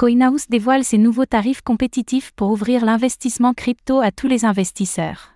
[0.00, 5.34] CoinHouse dévoile ses nouveaux tarifs compétitifs pour ouvrir l'investissement crypto à tous les investisseurs.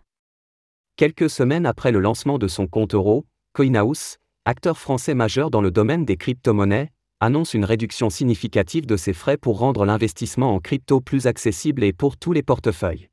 [0.96, 4.16] Quelques semaines après le lancement de son compte euro, CoinHouse,
[4.46, 6.90] acteur français majeur dans le domaine des crypto-monnaies,
[7.20, 11.92] annonce une réduction significative de ses frais pour rendre l'investissement en crypto plus accessible et
[11.92, 13.10] pour tous les portefeuilles.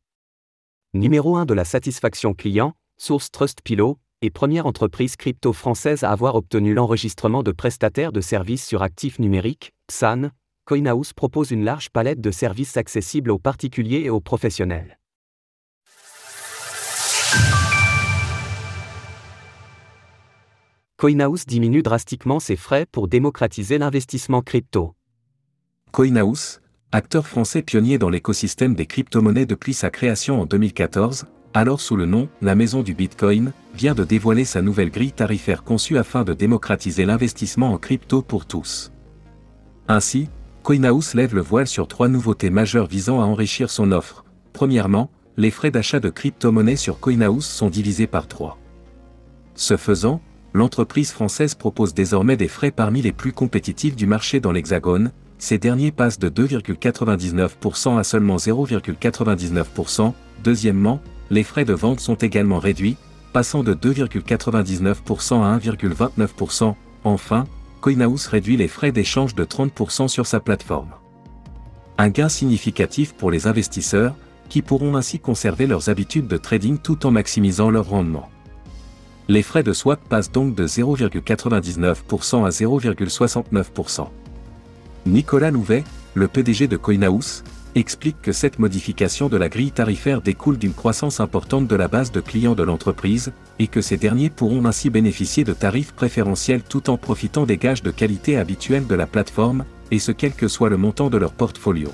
[0.93, 6.35] Numéro 1 de la satisfaction client, source Trustpilot, et première entreprise crypto française à avoir
[6.35, 10.29] obtenu l'enregistrement de prestataires de services sur actifs numériques, PSAN,
[10.65, 14.99] CoinHouse propose une large palette de services accessibles aux particuliers et aux professionnels.
[20.97, 24.93] CoinHouse diminue drastiquement ses frais pour démocratiser l'investissement crypto.
[25.91, 31.25] CoinHouse, acteur français pionnier dans l'écosystème des crypto-monnaies depuis sa création en 2014,
[31.55, 35.63] alors sous le nom La Maison du Bitcoin, vient de dévoiler sa nouvelle grille tarifaire
[35.63, 38.91] conçue afin de démocratiser l'investissement en crypto pour tous.
[39.87, 40.29] Ainsi,
[40.63, 44.23] CoinHouse lève le voile sur trois nouveautés majeures visant à enrichir son offre.
[44.53, 48.59] Premièrement, les frais d'achat de crypto-monnaies sur CoinHouse sont divisés par trois.
[49.55, 50.21] Ce faisant,
[50.53, 55.57] l'entreprise française propose désormais des frais parmi les plus compétitifs du marché dans l'Hexagone, ces
[55.57, 60.13] derniers passent de 2,99% à seulement 0,99%.
[60.43, 62.97] Deuxièmement, les frais de vente sont également réduits,
[63.33, 66.75] passant de 2,99% à 1,29%.
[67.03, 67.47] Enfin,
[67.81, 70.91] CoinHouse réduit les frais d'échange de 30% sur sa plateforme.
[71.97, 74.15] Un gain significatif pour les investisseurs,
[74.49, 78.29] qui pourront ainsi conserver leurs habitudes de trading tout en maximisant leur rendement.
[79.27, 84.07] Les frais de swap passent donc de 0,99% à 0,69%.
[85.05, 85.83] Nicolas Louvet,
[86.13, 87.43] le PDG de CoinHouse,
[87.79, 92.11] explique que cette modification de la grille tarifaire découle d'une croissance importante de la base
[92.11, 96.89] de clients de l'entreprise, et que ces derniers pourront ainsi bénéficier de tarifs préférentiels tout
[96.89, 100.69] en profitant des gages de qualité habituels de la plateforme, et ce quel que soit
[100.69, 101.89] le montant de leur portfolio.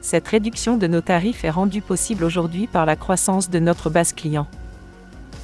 [0.00, 4.12] Cette réduction de nos tarifs est rendue possible aujourd'hui par la croissance de notre base
[4.12, 4.46] client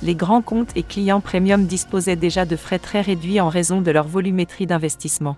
[0.04, 3.90] les grands comptes et clients premium disposaient déjà de frais très réduits en raison de
[3.90, 5.36] leur volumétrie d'investissement.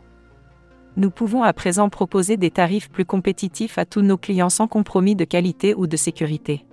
[0.98, 5.14] Nous pouvons à présent proposer des tarifs plus compétitifs à tous nos clients sans compromis
[5.14, 6.64] de qualité ou de sécurité.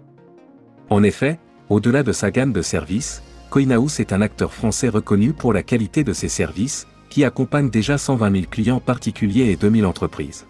[0.89, 1.39] En effet,
[1.69, 6.05] au-delà de sa gamme de services, CoinHouse est un acteur français reconnu pour la qualité
[6.05, 10.47] de ses services, qui accompagne déjà 120 000 clients particuliers et 2000 entreprises.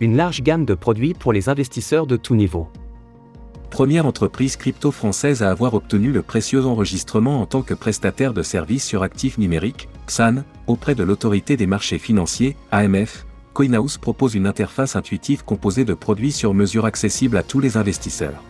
[0.00, 2.68] Une large gamme de produits pour les investisseurs de tout niveau
[3.70, 8.42] première entreprise crypto française à avoir obtenu le précieux enregistrement en tant que prestataire de
[8.42, 14.46] services sur actifs numériques, XAN, auprès de l'autorité des marchés financiers, AMF, CoinHouse propose une
[14.46, 18.42] interface intuitive composée de produits sur mesure accessibles à tous les investisseurs.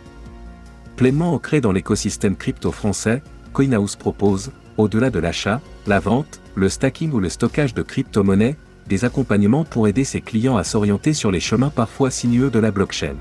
[0.97, 3.21] Pleinement ancré dans l'écosystème crypto français,
[3.53, 8.57] CoinHouse propose, au-delà de l'achat, la vente, le stacking ou le stockage de crypto-monnaies,
[8.87, 12.71] des accompagnements pour aider ses clients à s'orienter sur les chemins parfois sinueux de la
[12.71, 13.15] blockchain.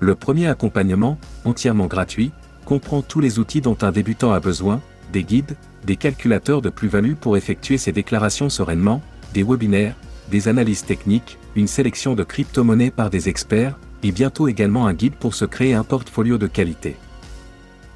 [0.00, 2.30] Le premier accompagnement, entièrement gratuit,
[2.64, 4.80] comprend tous les outils dont un débutant a besoin,
[5.12, 9.02] des guides, des calculateurs de plus-value pour effectuer ses déclarations sereinement,
[9.34, 9.96] des webinaires,
[10.30, 15.14] des analyses techniques, une sélection de crypto-monnaies par des experts, et bientôt également un guide
[15.14, 16.96] pour se créer un portfolio de qualité.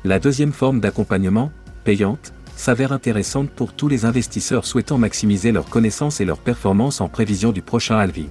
[0.04, 1.52] La deuxième forme d'accompagnement,
[1.84, 7.08] payante, s'avère intéressante pour tous les investisseurs souhaitant maximiser leurs connaissances et leurs performances en
[7.08, 8.30] prévision du prochain halving.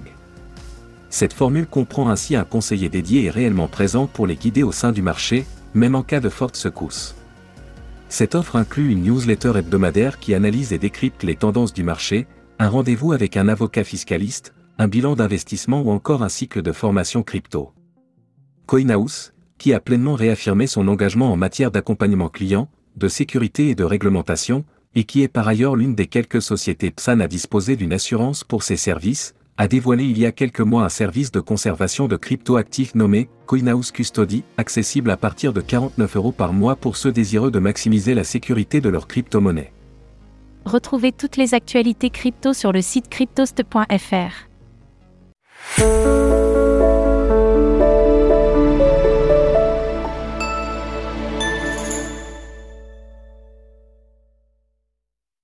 [1.12, 4.92] Cette formule comprend ainsi un conseiller dédié et réellement présent pour les guider au sein
[4.92, 7.14] du marché, même en cas de forte secousse.
[8.08, 12.26] Cette offre inclut une newsletter hebdomadaire qui analyse et décrypte les tendances du marché,
[12.58, 17.22] un rendez-vous avec un avocat fiscaliste, un bilan d'investissement ou encore un cycle de formation
[17.22, 17.74] crypto.
[18.64, 23.84] CoinHouse, qui a pleinement réaffirmé son engagement en matière d'accompagnement client, de sécurité et de
[23.84, 24.64] réglementation,
[24.94, 28.62] et qui est par ailleurs l'une des quelques sociétés PSAN à disposer d'une assurance pour
[28.62, 32.94] ses services, a dévoilé il y a quelques mois un service de conservation de crypto-actifs
[32.94, 37.58] nommé CoinHouse Custody, accessible à partir de 49 euros par mois pour ceux désireux de
[37.58, 39.72] maximiser la sécurité de leur crypto-monnaie.
[40.64, 44.48] Retrouvez toutes les actualités crypto sur le site cryptost.fr.